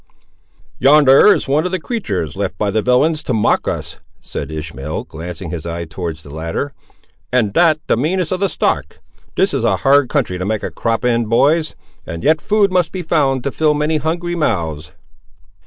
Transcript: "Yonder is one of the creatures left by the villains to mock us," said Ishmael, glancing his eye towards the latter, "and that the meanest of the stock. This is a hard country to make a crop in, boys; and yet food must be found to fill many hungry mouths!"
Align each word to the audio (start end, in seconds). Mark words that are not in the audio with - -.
"Yonder 0.79 1.27
is 1.31 1.47
one 1.47 1.63
of 1.63 1.71
the 1.71 1.79
creatures 1.79 2.35
left 2.35 2.57
by 2.57 2.71
the 2.71 2.81
villains 2.81 3.21
to 3.21 3.35
mock 3.35 3.67
us," 3.67 3.99
said 4.19 4.49
Ishmael, 4.49 5.03
glancing 5.03 5.51
his 5.51 5.63
eye 5.63 5.85
towards 5.85 6.23
the 6.23 6.31
latter, 6.33 6.73
"and 7.31 7.53
that 7.53 7.79
the 7.85 7.95
meanest 7.95 8.31
of 8.31 8.39
the 8.39 8.49
stock. 8.49 8.99
This 9.35 9.53
is 9.53 9.63
a 9.63 9.77
hard 9.77 10.09
country 10.09 10.39
to 10.39 10.43
make 10.43 10.63
a 10.63 10.71
crop 10.71 11.05
in, 11.05 11.25
boys; 11.25 11.75
and 12.03 12.23
yet 12.23 12.41
food 12.41 12.71
must 12.71 12.91
be 12.91 13.03
found 13.03 13.43
to 13.43 13.51
fill 13.51 13.75
many 13.75 13.97
hungry 13.97 14.33
mouths!" 14.33 14.91